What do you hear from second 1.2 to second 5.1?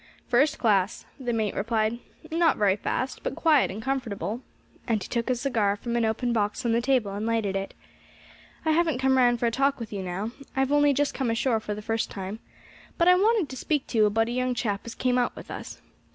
mate replied; "not very fast, but quiet and comfortable," and he